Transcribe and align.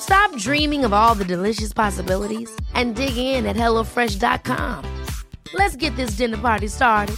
Stop 0.00 0.34
dreaming 0.36 0.84
of 0.84 0.92
all 0.92 1.14
the 1.14 1.24
delicious 1.24 1.72
possibilities 1.72 2.50
and 2.74 2.96
dig 2.96 3.16
in 3.16 3.46
at 3.46 3.56
HelloFresh.com. 3.56 4.84
Let's 5.54 5.76
get 5.76 5.94
this 5.96 6.12
dinner 6.12 6.38
party 6.38 6.68
started. 6.68 7.16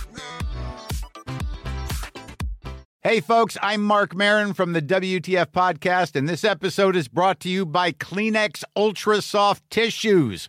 Hey, 3.04 3.18
folks, 3.18 3.56
I'm 3.60 3.82
Mark 3.82 4.14
Marin 4.14 4.52
from 4.54 4.74
the 4.74 4.80
WTF 4.80 5.46
Podcast, 5.46 6.14
and 6.14 6.28
this 6.28 6.44
episode 6.44 6.94
is 6.94 7.08
brought 7.08 7.40
to 7.40 7.48
you 7.48 7.66
by 7.66 7.90
Kleenex 7.90 8.62
Ultra 8.76 9.20
Soft 9.20 9.68
Tissues, 9.70 10.48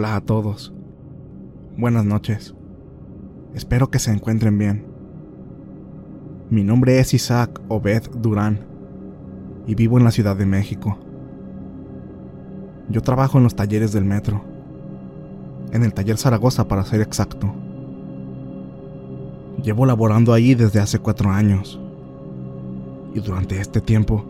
Hola 0.00 0.16
a 0.16 0.20
todos. 0.22 0.72
Buenas 1.76 2.06
noches. 2.06 2.54
Espero 3.54 3.90
que 3.90 3.98
se 3.98 4.10
encuentren 4.10 4.56
bien. 4.56 4.86
Mi 6.48 6.64
nombre 6.64 7.00
es 7.00 7.12
Isaac 7.12 7.60
Obed 7.68 8.04
Durán 8.16 8.60
y 9.66 9.74
vivo 9.74 9.98
en 9.98 10.04
la 10.04 10.10
Ciudad 10.10 10.36
de 10.36 10.46
México. 10.46 10.98
Yo 12.88 13.02
trabajo 13.02 13.36
en 13.36 13.44
los 13.44 13.54
talleres 13.54 13.92
del 13.92 14.06
metro, 14.06 14.42
en 15.70 15.82
el 15.82 15.92
taller 15.92 16.16
Zaragoza 16.16 16.66
para 16.66 16.86
ser 16.86 17.02
exacto. 17.02 17.52
Llevo 19.62 19.84
laborando 19.84 20.32
ahí 20.32 20.54
desde 20.54 20.80
hace 20.80 20.98
cuatro 20.98 21.28
años 21.28 21.78
y 23.12 23.20
durante 23.20 23.60
este 23.60 23.82
tiempo 23.82 24.24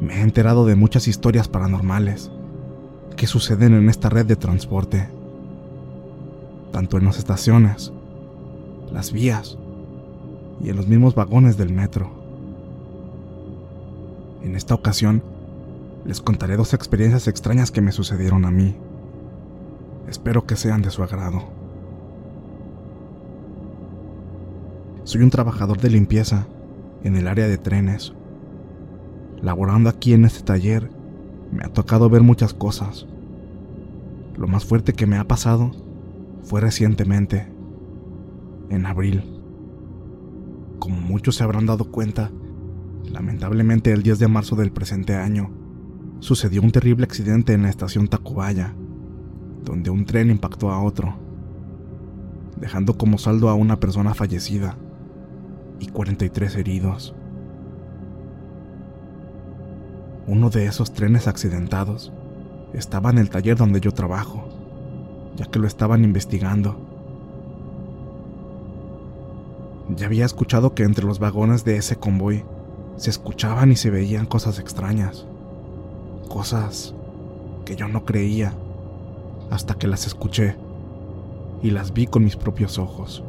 me 0.00 0.14
he 0.14 0.20
enterado 0.22 0.64
de 0.64 0.74
muchas 0.74 1.06
historias 1.06 1.48
paranormales 1.48 2.30
que 3.16 3.26
suceden 3.26 3.74
en 3.74 3.88
esta 3.88 4.10
red 4.10 4.26
de 4.26 4.36
transporte, 4.36 5.08
tanto 6.70 6.98
en 6.98 7.06
las 7.06 7.18
estaciones, 7.18 7.92
las 8.92 9.10
vías 9.10 9.56
y 10.62 10.68
en 10.68 10.76
los 10.76 10.86
mismos 10.86 11.14
vagones 11.14 11.56
del 11.56 11.72
metro. 11.72 12.10
En 14.42 14.54
esta 14.54 14.74
ocasión, 14.74 15.22
les 16.04 16.20
contaré 16.20 16.56
dos 16.56 16.74
experiencias 16.74 17.26
extrañas 17.26 17.70
que 17.70 17.80
me 17.80 17.90
sucedieron 17.90 18.44
a 18.44 18.50
mí. 18.50 18.76
Espero 20.08 20.46
que 20.46 20.56
sean 20.56 20.82
de 20.82 20.90
su 20.90 21.02
agrado. 21.02 21.44
Soy 25.04 25.22
un 25.22 25.30
trabajador 25.30 25.78
de 25.80 25.90
limpieza 25.90 26.46
en 27.02 27.16
el 27.16 27.28
área 27.28 27.48
de 27.48 27.58
trenes. 27.58 28.12
Laborando 29.40 29.88
aquí 29.88 30.12
en 30.12 30.24
este 30.24 30.42
taller, 30.42 30.90
me 31.52 31.64
ha 31.64 31.72
tocado 31.72 32.08
ver 32.10 32.22
muchas 32.22 32.54
cosas. 32.54 33.06
Lo 34.36 34.46
más 34.48 34.64
fuerte 34.64 34.92
que 34.92 35.06
me 35.06 35.16
ha 35.16 35.24
pasado 35.24 35.70
fue 36.42 36.60
recientemente, 36.60 37.48
en 38.68 38.86
abril. 38.86 39.24
Como 40.78 41.00
muchos 41.00 41.36
se 41.36 41.44
habrán 41.44 41.66
dado 41.66 41.90
cuenta, 41.90 42.30
lamentablemente 43.10 43.92
el 43.92 44.02
10 44.02 44.18
de 44.18 44.28
marzo 44.28 44.56
del 44.56 44.72
presente 44.72 45.14
año, 45.14 45.50
sucedió 46.20 46.62
un 46.62 46.72
terrible 46.72 47.04
accidente 47.04 47.52
en 47.52 47.62
la 47.62 47.70
estación 47.70 48.08
Tacubaya, 48.08 48.74
donde 49.64 49.90
un 49.90 50.04
tren 50.04 50.30
impactó 50.30 50.70
a 50.70 50.82
otro, 50.82 51.16
dejando 52.60 52.96
como 52.96 53.18
saldo 53.18 53.48
a 53.48 53.54
una 53.54 53.80
persona 53.80 54.14
fallecida 54.14 54.76
y 55.80 55.88
43 55.88 56.56
heridos. 56.56 57.14
Uno 60.28 60.50
de 60.50 60.66
esos 60.66 60.92
trenes 60.92 61.28
accidentados 61.28 62.12
estaba 62.72 63.10
en 63.10 63.18
el 63.18 63.30
taller 63.30 63.56
donde 63.56 63.80
yo 63.80 63.92
trabajo, 63.92 64.48
ya 65.36 65.46
que 65.46 65.60
lo 65.60 65.68
estaban 65.68 66.02
investigando. 66.02 66.76
Ya 69.94 70.06
había 70.06 70.24
escuchado 70.24 70.74
que 70.74 70.82
entre 70.82 71.06
los 71.06 71.20
vagones 71.20 71.64
de 71.64 71.76
ese 71.76 71.94
convoy 71.94 72.44
se 72.96 73.10
escuchaban 73.10 73.70
y 73.70 73.76
se 73.76 73.90
veían 73.90 74.26
cosas 74.26 74.58
extrañas, 74.58 75.26
cosas 76.28 76.92
que 77.64 77.76
yo 77.76 77.86
no 77.86 78.04
creía 78.04 78.52
hasta 79.50 79.74
que 79.74 79.86
las 79.86 80.08
escuché 80.08 80.56
y 81.62 81.70
las 81.70 81.92
vi 81.92 82.06
con 82.08 82.24
mis 82.24 82.34
propios 82.34 82.78
ojos. 82.78 83.22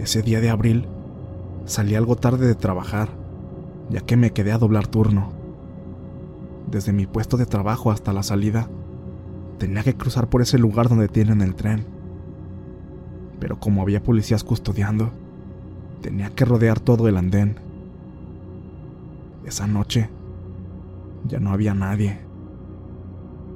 Ese 0.00 0.22
día 0.22 0.40
de 0.40 0.50
abril 0.50 0.88
salí 1.64 1.94
algo 1.94 2.16
tarde 2.16 2.46
de 2.46 2.54
trabajar, 2.54 3.08
ya 3.90 4.00
que 4.00 4.16
me 4.16 4.32
quedé 4.32 4.52
a 4.52 4.58
doblar 4.58 4.86
turno. 4.86 5.32
Desde 6.70 6.92
mi 6.92 7.06
puesto 7.06 7.36
de 7.36 7.46
trabajo 7.46 7.90
hasta 7.90 8.12
la 8.12 8.22
salida, 8.22 8.68
tenía 9.58 9.82
que 9.82 9.94
cruzar 9.94 10.28
por 10.28 10.42
ese 10.42 10.58
lugar 10.58 10.88
donde 10.88 11.08
tienen 11.08 11.40
el 11.40 11.54
tren. 11.54 11.86
Pero 13.38 13.58
como 13.58 13.82
había 13.82 14.02
policías 14.02 14.44
custodiando, 14.44 15.10
tenía 16.00 16.30
que 16.30 16.44
rodear 16.44 16.80
todo 16.80 17.08
el 17.08 17.16
andén. 17.16 17.56
Esa 19.44 19.66
noche 19.66 20.08
ya 21.26 21.38
no 21.40 21.52
había 21.52 21.74
nadie. 21.74 22.20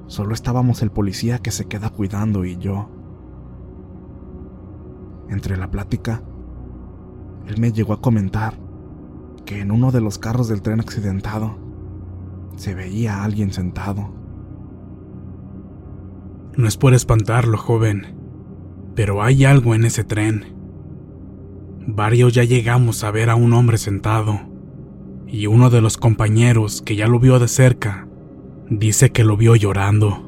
Solo 0.06 0.34
estábamos 0.34 0.82
el 0.82 0.90
policía 0.90 1.38
que 1.38 1.50
se 1.50 1.66
queda 1.66 1.90
cuidando 1.90 2.44
y 2.44 2.56
yo. 2.58 2.88
Entre 5.28 5.56
la 5.56 5.70
plática, 5.70 6.22
él 7.46 7.58
me 7.58 7.72
llegó 7.72 7.92
a 7.92 8.00
comentar 8.00 8.54
que 9.44 9.60
en 9.60 9.70
uno 9.70 9.92
de 9.92 10.00
los 10.00 10.18
carros 10.18 10.48
del 10.48 10.62
tren 10.62 10.80
accidentado 10.80 11.56
se 12.56 12.74
veía 12.74 13.18
a 13.18 13.24
alguien 13.24 13.52
sentado. 13.52 14.12
No 16.56 16.66
es 16.66 16.76
por 16.76 16.94
espantarlo, 16.94 17.58
joven, 17.58 18.16
pero 18.94 19.22
hay 19.22 19.44
algo 19.44 19.74
en 19.74 19.84
ese 19.84 20.04
tren. 20.04 20.56
Varios 21.86 22.32
ya 22.32 22.44
llegamos 22.44 23.04
a 23.04 23.10
ver 23.10 23.30
a 23.30 23.36
un 23.36 23.52
hombre 23.52 23.78
sentado, 23.78 24.40
y 25.26 25.46
uno 25.46 25.70
de 25.70 25.80
los 25.80 25.98
compañeros 25.98 26.82
que 26.82 26.96
ya 26.96 27.06
lo 27.06 27.20
vio 27.20 27.38
de 27.38 27.48
cerca 27.48 28.08
dice 28.68 29.12
que 29.12 29.22
lo 29.22 29.36
vio 29.36 29.54
llorando. 29.54 30.22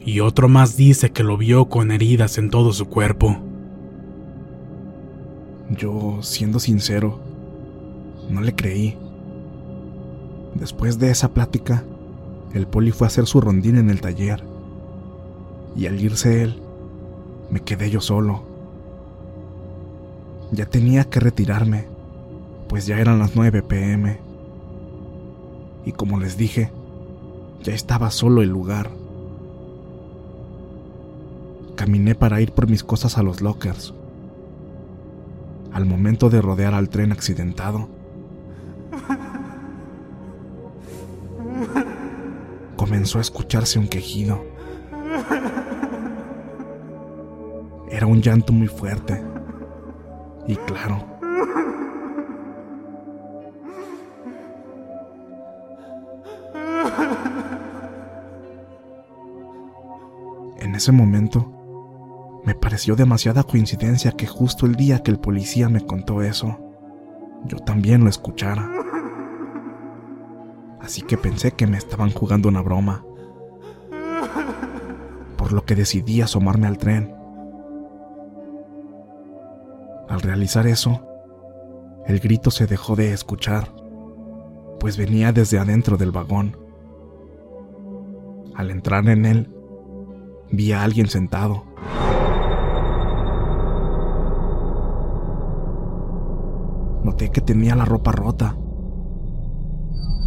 y 0.00 0.20
otro 0.20 0.48
más 0.48 0.74
dice 0.74 1.10
que 1.10 1.22
lo 1.22 1.36
vio 1.36 1.66
con 1.66 1.90
heridas 1.90 2.38
en 2.38 2.48
todo 2.48 2.72
su 2.72 2.86
cuerpo. 2.86 3.47
Yo, 5.70 6.22
siendo 6.22 6.60
sincero, 6.60 7.18
no 8.30 8.40
le 8.40 8.54
creí. 8.54 8.96
Después 10.54 10.98
de 10.98 11.10
esa 11.10 11.28
plática, 11.34 11.84
el 12.54 12.66
poli 12.66 12.90
fue 12.90 13.06
a 13.06 13.08
hacer 13.08 13.26
su 13.26 13.40
rondín 13.40 13.76
en 13.76 13.90
el 13.90 14.00
taller. 14.00 14.42
Y 15.76 15.86
al 15.86 16.00
irse 16.00 16.42
él, 16.42 16.60
me 17.50 17.60
quedé 17.60 17.90
yo 17.90 18.00
solo. 18.00 18.42
Ya 20.52 20.64
tenía 20.64 21.04
que 21.04 21.20
retirarme, 21.20 21.86
pues 22.68 22.86
ya 22.86 22.98
eran 22.98 23.18
las 23.18 23.36
9 23.36 23.62
pm. 23.62 24.18
Y 25.84 25.92
como 25.92 26.18
les 26.18 26.38
dije, 26.38 26.70
ya 27.62 27.74
estaba 27.74 28.10
solo 28.10 28.40
el 28.40 28.48
lugar. 28.48 28.90
Caminé 31.76 32.14
para 32.14 32.40
ir 32.40 32.52
por 32.52 32.68
mis 32.68 32.82
cosas 32.82 33.18
a 33.18 33.22
los 33.22 33.42
lockers. 33.42 33.94
Al 35.72 35.84
momento 35.84 36.30
de 36.30 36.40
rodear 36.40 36.74
al 36.74 36.88
tren 36.88 37.12
accidentado, 37.12 37.88
comenzó 42.76 43.18
a 43.18 43.20
escucharse 43.20 43.78
un 43.78 43.88
quejido. 43.88 44.44
Era 47.90 48.06
un 48.06 48.20
llanto 48.22 48.52
muy 48.52 48.68
fuerte. 48.68 49.22
Y 50.46 50.56
claro, 50.56 51.04
en 60.58 60.74
ese 60.74 60.92
momento 60.92 61.52
me 61.52 61.57
pareció 62.78 62.94
demasiada 62.94 63.42
coincidencia 63.42 64.12
que 64.12 64.28
justo 64.28 64.64
el 64.64 64.76
día 64.76 65.02
que 65.02 65.10
el 65.10 65.18
policía 65.18 65.68
me 65.68 65.84
contó 65.84 66.22
eso, 66.22 66.60
yo 67.44 67.58
también 67.58 68.04
lo 68.04 68.08
escuchara. 68.08 68.70
Así 70.80 71.02
que 71.02 71.18
pensé 71.18 71.50
que 71.50 71.66
me 71.66 71.76
estaban 71.76 72.12
jugando 72.12 72.48
una 72.48 72.60
broma. 72.60 73.04
Por 75.36 75.52
lo 75.52 75.64
que 75.64 75.74
decidí 75.74 76.20
asomarme 76.20 76.68
al 76.68 76.78
tren. 76.78 77.12
Al 80.08 80.20
realizar 80.20 80.68
eso, 80.68 81.04
el 82.06 82.20
grito 82.20 82.52
se 82.52 82.68
dejó 82.68 82.94
de 82.94 83.12
escuchar, 83.12 83.74
pues 84.78 84.96
venía 84.96 85.32
desde 85.32 85.58
adentro 85.58 85.96
del 85.96 86.12
vagón. 86.12 86.56
Al 88.54 88.70
entrar 88.70 89.08
en 89.08 89.26
él, 89.26 89.52
vi 90.52 90.70
a 90.70 90.84
alguien 90.84 91.08
sentado. 91.08 91.64
Noté 97.08 97.30
que 97.30 97.40
tenía 97.40 97.74
la 97.74 97.86
ropa 97.86 98.12
rota. 98.12 98.54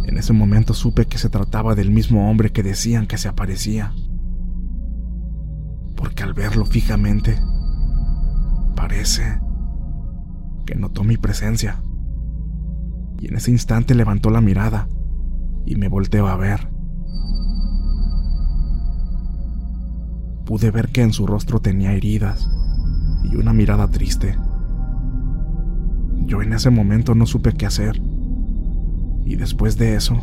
En 0.08 0.18
ese 0.18 0.32
momento 0.32 0.74
supe 0.74 1.06
que 1.06 1.16
se 1.16 1.28
trataba 1.28 1.76
del 1.76 1.92
mismo 1.92 2.28
hombre 2.28 2.50
que 2.50 2.64
decían 2.64 3.06
que 3.06 3.18
se 3.18 3.28
aparecía. 3.28 3.94
Porque 5.96 6.24
al 6.24 6.34
verlo 6.34 6.66
fijamente, 6.66 7.38
parece 8.74 9.40
que 10.66 10.74
notó 10.74 11.04
mi 11.04 11.16
presencia. 11.18 11.84
Y 13.20 13.28
en 13.28 13.36
ese 13.36 13.52
instante 13.52 13.94
levantó 13.94 14.30
la 14.30 14.40
mirada 14.40 14.88
y 15.64 15.76
me 15.76 15.86
volteó 15.86 16.26
a 16.26 16.36
ver. 16.36 16.68
Pude 20.44 20.72
ver 20.72 20.88
que 20.88 21.02
en 21.02 21.12
su 21.12 21.28
rostro 21.28 21.60
tenía 21.60 21.92
heridas 21.92 22.50
y 23.22 23.36
una 23.36 23.52
mirada 23.52 23.86
triste. 23.88 24.36
Yo 26.32 26.40
en 26.40 26.54
ese 26.54 26.70
momento 26.70 27.14
no 27.14 27.26
supe 27.26 27.52
qué 27.52 27.66
hacer. 27.66 28.00
Y 29.26 29.36
después 29.36 29.76
de 29.76 29.96
eso, 29.96 30.16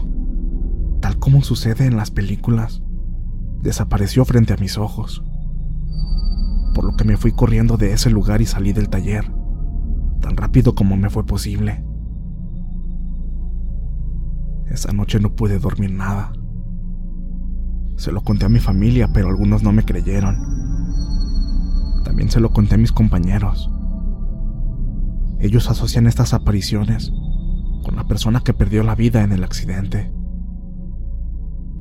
tal 1.02 1.20
como 1.20 1.44
sucede 1.44 1.86
en 1.86 1.98
las 1.98 2.10
películas, 2.10 2.82
desapareció 3.62 4.26
frente 4.26 4.54
a 4.54 4.58
mis 4.58 4.80
ojos. 4.80 5.24
Por 6.74 6.86
lo 6.86 6.98
que 6.98 7.04
me 7.04 7.16
fui 7.16 7.32
corriendo 7.32 7.78
de 7.78 7.94
ese 7.94 8.10
lugar 8.10 8.42
y 8.42 8.48
salí 8.48 8.74
del 8.74 8.90
taller, 8.90 9.32
tan 10.20 10.36
rápido 10.36 10.74
como 10.74 10.98
me 10.98 11.12
fue 11.12 11.28
posible. 11.28 11.86
Esa 14.66 14.92
noche 14.92 15.20
no 15.20 15.36
pude 15.36 15.60
dormir 15.60 15.92
nada. 15.92 16.34
Se 17.98 18.12
lo 18.12 18.22
conté 18.22 18.48
a 18.48 18.50
mi 18.50 18.60
familia, 18.60 19.10
pero 19.14 19.28
algunos 19.28 19.62
no 19.62 19.72
me 19.74 19.86
creyeron. 19.86 20.36
También 22.04 22.32
se 22.32 22.40
lo 22.40 22.50
conté 22.52 22.74
a 22.74 22.80
mis 22.80 22.92
compañeros. 22.92 23.70
Ellos 25.40 25.70
asocian 25.70 26.06
estas 26.06 26.34
apariciones 26.34 27.12
con 27.84 27.96
la 27.96 28.08
persona 28.08 28.42
que 28.42 28.54
perdió 28.54 28.84
la 28.84 28.96
vida 28.96 29.24
en 29.24 29.32
el 29.32 29.44
accidente. 29.44 30.12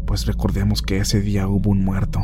Pues 0.07 0.27
recordemos 0.27 0.81
que 0.81 0.99
ese 0.99 1.21
día 1.21 1.49
hubo 1.49 1.71
un 1.71 1.85
muerto. 1.85 2.21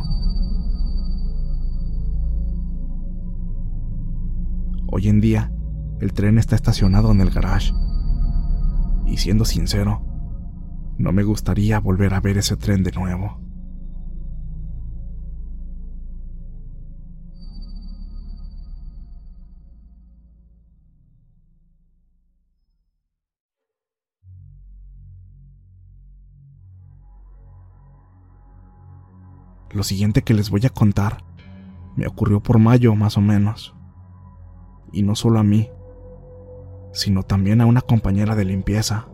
Hoy 4.86 5.08
en 5.08 5.20
día, 5.20 5.52
el 6.00 6.12
tren 6.12 6.38
está 6.38 6.54
estacionado 6.54 7.10
en 7.10 7.20
el 7.20 7.30
garage. 7.30 7.72
Y 9.06 9.16
siendo 9.16 9.44
sincero, 9.44 10.06
no 10.98 11.12
me 11.12 11.24
gustaría 11.24 11.80
volver 11.80 12.14
a 12.14 12.20
ver 12.20 12.38
ese 12.38 12.56
tren 12.56 12.84
de 12.84 12.92
nuevo. 12.92 13.43
Lo 29.74 29.82
siguiente 29.82 30.22
que 30.22 30.34
les 30.34 30.50
voy 30.50 30.64
a 30.64 30.70
contar 30.70 31.24
me 31.96 32.06
ocurrió 32.06 32.40
por 32.40 32.60
mayo 32.60 32.94
más 32.94 33.18
o 33.18 33.20
menos. 33.20 33.74
Y 34.92 35.02
no 35.02 35.16
solo 35.16 35.40
a 35.40 35.42
mí, 35.42 35.68
sino 36.92 37.24
también 37.24 37.60
a 37.60 37.66
una 37.66 37.80
compañera 37.80 38.36
de 38.36 38.44
limpieza. 38.44 39.08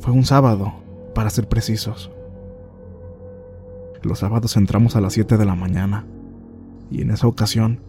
Fue 0.00 0.14
un 0.14 0.24
sábado, 0.24 0.72
para 1.14 1.28
ser 1.28 1.46
precisos. 1.46 2.10
Los 4.02 4.20
sábados 4.20 4.56
entramos 4.56 4.96
a 4.96 5.02
las 5.02 5.12
7 5.12 5.36
de 5.36 5.44
la 5.44 5.54
mañana, 5.54 6.06
y 6.90 7.02
en 7.02 7.10
esa 7.10 7.26
ocasión 7.26 7.82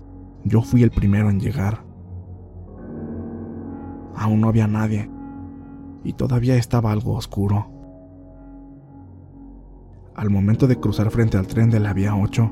yo 0.44 0.62
fui 0.62 0.84
el 0.84 0.92
primero 0.92 1.30
en 1.30 1.40
llegar. 1.40 1.86
Aún 4.14 4.42
no 4.42 4.50
había 4.50 4.68
nadie, 4.68 5.10
y 6.04 6.14
todavía 6.14 6.58
estaba 6.58 6.92
algo 6.92 7.14
oscuro. 7.14 7.81
Al 10.22 10.30
momento 10.30 10.68
de 10.68 10.80
cruzar 10.80 11.10
frente 11.10 11.40
al 11.40 11.48
tren 11.48 11.72
de 11.72 11.80
la 11.80 11.94
vía 11.94 12.16
8, 12.16 12.52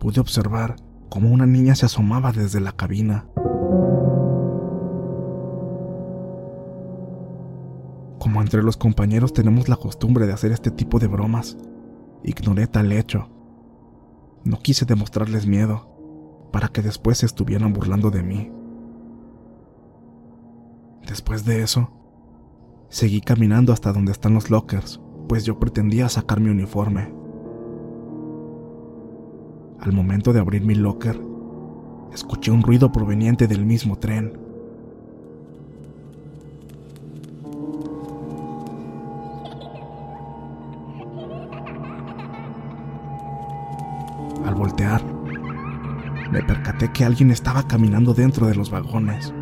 pude 0.00 0.18
observar 0.18 0.74
cómo 1.08 1.30
una 1.30 1.46
niña 1.46 1.76
se 1.76 1.86
asomaba 1.86 2.32
desde 2.32 2.58
la 2.58 2.72
cabina. 2.72 3.24
Como 8.18 8.42
entre 8.42 8.64
los 8.64 8.76
compañeros 8.76 9.32
tenemos 9.32 9.68
la 9.68 9.76
costumbre 9.76 10.26
de 10.26 10.32
hacer 10.32 10.50
este 10.50 10.72
tipo 10.72 10.98
de 10.98 11.06
bromas, 11.06 11.56
ignoré 12.24 12.66
tal 12.66 12.90
hecho. 12.90 13.28
No 14.42 14.58
quise 14.58 14.84
demostrarles 14.84 15.46
miedo, 15.46 16.48
para 16.50 16.66
que 16.66 16.82
después 16.82 17.18
se 17.18 17.26
estuvieran 17.26 17.72
burlando 17.72 18.10
de 18.10 18.24
mí. 18.24 18.50
Después 21.06 21.44
de 21.44 21.62
eso, 21.62 21.92
seguí 22.88 23.20
caminando 23.20 23.72
hasta 23.72 23.92
donde 23.92 24.10
están 24.10 24.34
los 24.34 24.50
lockers 24.50 25.00
pues 25.30 25.44
yo 25.44 25.60
pretendía 25.60 26.08
sacar 26.08 26.40
mi 26.40 26.50
uniforme. 26.50 27.08
Al 29.78 29.92
momento 29.92 30.32
de 30.32 30.40
abrir 30.40 30.64
mi 30.64 30.74
locker, 30.74 31.22
escuché 32.12 32.50
un 32.50 32.64
ruido 32.64 32.90
proveniente 32.90 33.46
del 33.46 33.64
mismo 33.64 33.96
tren. 33.96 34.36
Al 44.44 44.56
voltear, 44.56 45.00
me 46.32 46.42
percaté 46.42 46.90
que 46.90 47.04
alguien 47.04 47.30
estaba 47.30 47.68
caminando 47.68 48.14
dentro 48.14 48.48
de 48.48 48.56
los 48.56 48.68
vagones. 48.68 49.32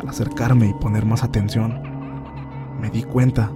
Al 0.00 0.08
acercarme 0.08 0.70
y 0.70 0.72
poner 0.72 1.04
más 1.04 1.22
atención, 1.22 1.82
me 2.80 2.88
di 2.88 3.02
cuenta 3.02 3.52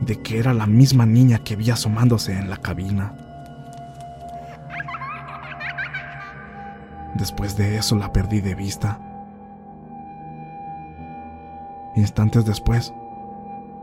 de 0.00 0.20
que 0.22 0.38
era 0.38 0.54
la 0.54 0.66
misma 0.66 1.06
niña 1.06 1.38
que 1.38 1.56
vi 1.56 1.70
asomándose 1.70 2.32
en 2.32 2.50
la 2.50 2.56
cabina. 2.58 3.16
Después 7.14 7.56
de 7.56 7.76
eso 7.76 7.96
la 7.96 8.12
perdí 8.12 8.40
de 8.40 8.54
vista. 8.54 9.00
Instantes 11.96 12.44
después, 12.44 12.94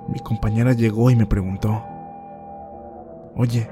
mi 0.07 0.19
compañera 0.19 0.73
llegó 0.73 1.11
y 1.11 1.15
me 1.15 1.25
preguntó, 1.25 1.83
Oye, 3.35 3.69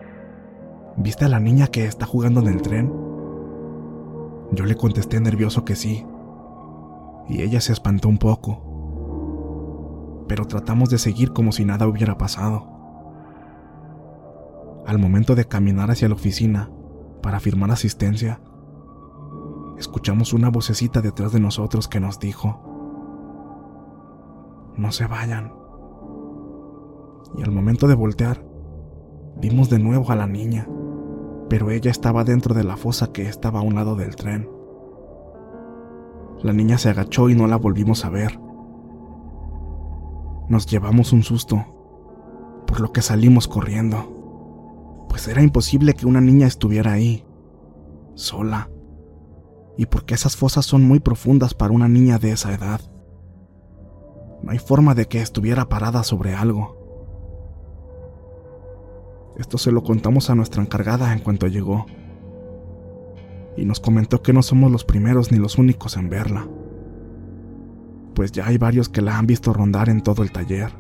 ¿Viste 0.96 1.26
a 1.26 1.30
la 1.30 1.40
niña 1.40 1.68
que 1.68 1.86
está 1.86 2.06
jugando 2.06 2.40
en 2.42 2.48
el 2.48 2.62
tren? 2.62 2.94
Yo 4.52 4.66
le 4.66 4.76
contesté 4.76 5.20
nervioso 5.20 5.66
que 5.66 5.76
sí, 5.76 6.06
y 7.28 7.42
ella 7.42 7.62
se 7.62 7.74
espantó 7.74 8.10
un 8.10 8.20
poco, 8.20 8.62
pero 10.28 10.46
tratamos 10.46 10.90
de 10.90 10.98
seguir 10.98 11.34
como 11.34 11.52
si 11.52 11.66
nada 11.66 11.88
hubiera 11.88 12.18
pasado. 12.18 12.68
Al 14.86 15.00
momento 15.00 15.36
de 15.36 15.46
caminar 15.46 15.92
hacia 15.92 16.10
la 16.10 16.16
oficina 16.16 16.70
para 17.22 17.40
firmar 17.40 17.72
asistencia, 17.72 18.42
escuchamos 19.78 20.34
una 20.34 20.50
vocecita 20.50 21.02
detrás 21.02 21.32
de 21.32 21.40
nosotros 21.40 21.88
que 21.88 22.00
nos 22.00 22.20
dijo, 22.20 22.62
no 24.76 24.92
se 24.92 25.08
vayan. 25.08 25.54
Y 27.38 27.44
al 27.44 27.52
momento 27.52 27.88
de 27.88 27.96
voltear, 27.96 28.46
vimos 29.38 29.70
de 29.70 29.80
nuevo 29.80 30.12
a 30.12 30.16
la 30.16 30.28
niña 30.28 30.68
pero 31.54 31.70
ella 31.70 31.92
estaba 31.92 32.24
dentro 32.24 32.56
de 32.56 32.64
la 32.64 32.78
fosa 32.78 33.12
que 33.12 33.28
estaba 33.28 33.60
a 33.60 33.62
un 33.62 33.76
lado 33.76 33.96
del 33.96 34.16
tren. 34.16 34.50
La 36.42 36.52
niña 36.52 36.80
se 36.80 36.90
agachó 36.90 37.30
y 37.30 37.36
no 37.36 37.46
la 37.46 37.58
volvimos 37.58 38.06
a 38.06 38.10
ver. 38.10 38.40
Nos 40.54 40.68
llevamos 40.68 41.14
un 41.14 41.24
susto, 41.24 41.66
por 42.68 42.80
lo 42.80 42.92
que 42.92 43.02
salimos 43.02 43.48
corriendo, 43.48 45.08
pues 45.10 45.28
era 45.28 45.42
imposible 45.42 45.96
que 45.96 46.06
una 46.06 46.22
niña 46.22 46.46
estuviera 46.46 46.92
ahí, 46.92 47.26
sola, 48.14 48.70
y 49.80 49.88
porque 49.88 50.14
esas 50.14 50.36
fosas 50.36 50.68
son 50.68 50.84
muy 50.84 51.00
profundas 51.00 51.56
para 51.56 51.74
una 51.74 51.88
niña 51.88 52.20
de 52.20 52.34
esa 52.34 52.54
edad. 52.54 52.82
No 54.44 54.52
hay 54.52 54.60
forma 54.60 54.94
de 54.94 55.08
que 55.08 55.24
estuviera 55.24 55.70
parada 55.70 56.04
sobre 56.04 56.36
algo. 56.36 56.78
Esto 59.40 59.58
se 59.58 59.72
lo 59.72 59.82
contamos 59.82 60.30
a 60.30 60.36
nuestra 60.36 60.62
encargada 60.62 61.14
en 61.14 61.20
cuanto 61.22 61.48
llegó. 61.48 61.88
Y 63.58 63.66
nos 63.66 63.80
comentó 63.80 64.22
que 64.22 64.34
no 64.34 64.44
somos 64.44 64.72
los 64.72 64.86
primeros 64.86 65.32
ni 65.32 65.40
los 65.40 65.58
únicos 65.58 65.98
en 65.98 66.12
verla. 66.12 66.48
Pues 68.14 68.32
ya 68.32 68.46
hay 68.48 68.58
varios 68.58 68.90
que 68.90 69.02
la 69.02 69.18
han 69.18 69.28
visto 69.28 69.54
rondar 69.54 69.90
en 69.90 70.02
todo 70.02 70.24
el 70.24 70.32
taller. 70.32 70.72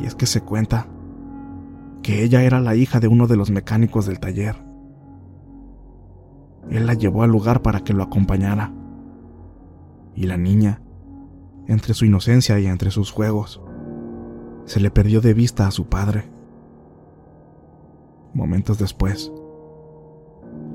Y 0.00 0.06
es 0.06 0.14
que 0.14 0.26
se 0.26 0.40
cuenta 0.40 0.86
que 2.02 2.22
ella 2.22 2.42
era 2.42 2.60
la 2.60 2.74
hija 2.74 3.00
de 3.00 3.08
uno 3.08 3.26
de 3.26 3.36
los 3.36 3.50
mecánicos 3.50 4.06
del 4.06 4.20
taller. 4.20 4.56
Él 6.70 6.86
la 6.86 6.94
llevó 6.94 7.22
al 7.22 7.30
lugar 7.30 7.62
para 7.62 7.80
que 7.80 7.92
lo 7.92 8.02
acompañara. 8.02 8.72
Y 10.14 10.26
la 10.26 10.36
niña, 10.36 10.82
entre 11.66 11.94
su 11.94 12.04
inocencia 12.04 12.58
y 12.58 12.66
entre 12.66 12.90
sus 12.90 13.10
juegos, 13.10 13.62
se 14.64 14.80
le 14.80 14.90
perdió 14.90 15.20
de 15.20 15.34
vista 15.34 15.66
a 15.66 15.70
su 15.70 15.86
padre. 15.86 16.30
Momentos 18.34 18.78
después, 18.78 19.32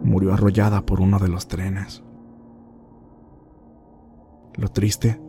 murió 0.03 0.33
arrollada 0.33 0.85
por 0.85 1.01
uno 1.01 1.19
de 1.19 1.29
los 1.29 1.47
trenes. 1.47 2.03
Lo 4.57 4.69
triste 4.69 5.21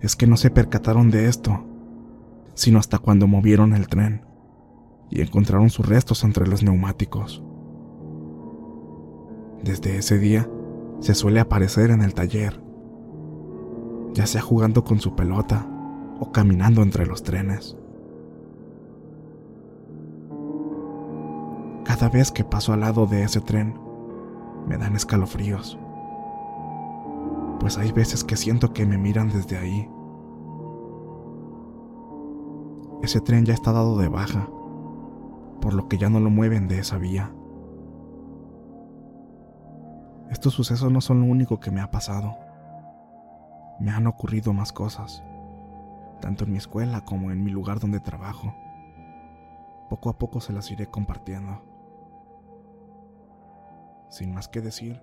es 0.00 0.16
que 0.16 0.26
no 0.26 0.36
se 0.36 0.50
percataron 0.50 1.10
de 1.10 1.28
esto, 1.28 1.64
sino 2.54 2.78
hasta 2.78 2.98
cuando 2.98 3.26
movieron 3.26 3.72
el 3.74 3.88
tren 3.88 4.26
y 5.08 5.20
encontraron 5.20 5.70
sus 5.70 5.86
restos 5.86 6.24
entre 6.24 6.46
los 6.46 6.62
neumáticos. 6.62 7.42
Desde 9.62 9.96
ese 9.96 10.18
día 10.18 10.48
se 11.00 11.14
suele 11.14 11.40
aparecer 11.40 11.90
en 11.90 12.02
el 12.02 12.12
taller, 12.12 12.60
ya 14.12 14.26
sea 14.26 14.42
jugando 14.42 14.84
con 14.84 15.00
su 15.00 15.14
pelota 15.14 15.66
o 16.20 16.32
caminando 16.32 16.82
entre 16.82 17.06
los 17.06 17.22
trenes. 17.22 17.76
Cada 21.84 22.08
vez 22.08 22.32
que 22.32 22.44
paso 22.44 22.72
al 22.72 22.80
lado 22.80 23.06
de 23.06 23.22
ese 23.22 23.40
tren, 23.40 23.78
me 24.66 24.76
dan 24.76 24.96
escalofríos, 24.96 25.78
pues 27.64 27.78
hay 27.78 27.92
veces 27.92 28.24
que 28.24 28.36
siento 28.36 28.74
que 28.74 28.84
me 28.84 28.98
miran 28.98 29.30
desde 29.30 29.56
ahí. 29.56 29.88
Ese 33.02 33.22
tren 33.22 33.46
ya 33.46 33.54
está 33.54 33.72
dado 33.72 33.96
de 33.96 34.08
baja, 34.08 34.50
por 35.62 35.72
lo 35.72 35.88
que 35.88 35.96
ya 35.96 36.10
no 36.10 36.20
lo 36.20 36.28
mueven 36.28 36.68
de 36.68 36.78
esa 36.78 36.98
vía. 36.98 37.34
Estos 40.28 40.52
sucesos 40.52 40.92
no 40.92 41.00
son 41.00 41.20
lo 41.22 41.26
único 41.26 41.58
que 41.58 41.70
me 41.70 41.80
ha 41.80 41.90
pasado. 41.90 42.36
Me 43.80 43.92
han 43.92 44.06
ocurrido 44.06 44.52
más 44.52 44.70
cosas 44.70 45.24
tanto 46.20 46.44
en 46.44 46.52
mi 46.52 46.58
escuela 46.58 47.00
como 47.06 47.30
en 47.30 47.42
mi 47.42 47.50
lugar 47.50 47.80
donde 47.80 47.98
trabajo. 47.98 48.54
Poco 49.88 50.10
a 50.10 50.18
poco 50.18 50.42
se 50.42 50.52
las 50.52 50.70
iré 50.70 50.86
compartiendo. 50.86 51.62
Sin 54.10 54.34
más 54.34 54.48
que 54.48 54.60
decir, 54.60 55.02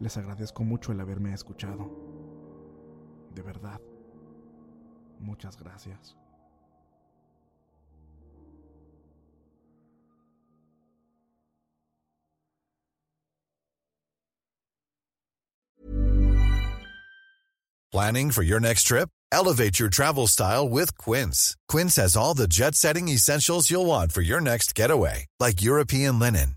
les 0.00 0.16
agradezco 0.16 0.64
mucho 0.64 0.92
el 0.92 1.00
haberme 1.00 1.32
escuchado. 1.32 1.90
De 3.34 3.42
verdad, 3.42 3.80
muchas 5.20 5.56
gracias. 5.56 6.16
Planning 17.92 18.30
for 18.30 18.42
your 18.42 18.60
next 18.60 18.82
trip? 18.82 19.08
Elevate 19.32 19.78
your 19.78 19.88
travel 19.88 20.26
style 20.26 20.68
with 20.68 20.98
Quince. 20.98 21.56
Quince 21.66 21.96
has 21.96 22.14
all 22.14 22.34
the 22.34 22.46
jet 22.46 22.74
setting 22.74 23.08
essentials 23.08 23.70
you'll 23.70 23.86
want 23.86 24.12
for 24.12 24.20
your 24.20 24.40
next 24.40 24.74
getaway, 24.74 25.24
like 25.40 25.62
European 25.62 26.18
linen, 26.18 26.56